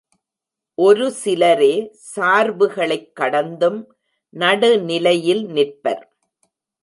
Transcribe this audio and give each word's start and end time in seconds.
ஒரு 0.77 1.11
சிலரே 1.11 1.73
சார்புகளைக் 2.15 3.11
கடந்தும் 3.13 3.79
நடுநிலையில் 4.33 5.45
நிற்பர். 5.47 6.03